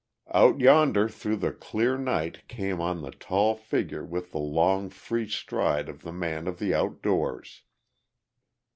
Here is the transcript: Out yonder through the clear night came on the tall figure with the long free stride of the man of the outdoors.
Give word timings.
Out 0.33 0.59
yonder 0.59 1.07
through 1.07 1.35
the 1.35 1.51
clear 1.51 1.95
night 1.95 2.47
came 2.47 2.81
on 2.81 3.03
the 3.03 3.11
tall 3.11 3.53
figure 3.53 4.03
with 4.03 4.31
the 4.31 4.39
long 4.39 4.89
free 4.89 5.29
stride 5.29 5.87
of 5.87 6.01
the 6.01 6.11
man 6.11 6.47
of 6.47 6.57
the 6.57 6.73
outdoors. 6.73 7.61